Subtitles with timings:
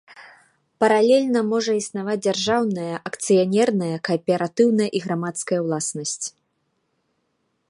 [0.83, 6.23] Паралельна можа існаваць дзяржаўная, акцыянерная, кааператыўная і грамадская ўласнасць.